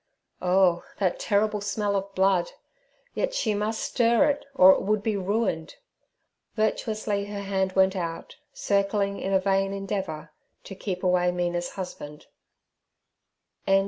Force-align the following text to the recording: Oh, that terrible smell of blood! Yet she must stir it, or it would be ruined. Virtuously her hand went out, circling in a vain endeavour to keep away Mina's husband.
Oh, 0.41 0.83
that 0.97 1.19
terrible 1.19 1.61
smell 1.61 1.95
of 1.95 2.15
blood! 2.15 2.53
Yet 3.13 3.35
she 3.35 3.53
must 3.53 3.83
stir 3.83 4.31
it, 4.31 4.47
or 4.55 4.71
it 4.71 4.81
would 4.81 5.03
be 5.03 5.15
ruined. 5.15 5.75
Virtuously 6.55 7.25
her 7.25 7.41
hand 7.41 7.73
went 7.73 7.95
out, 7.95 8.37
circling 8.51 9.19
in 9.19 9.31
a 9.31 9.39
vain 9.39 9.73
endeavour 9.73 10.31
to 10.63 10.73
keep 10.73 11.03
away 11.03 11.29
Mina's 11.29 11.73
husband. 11.73 12.25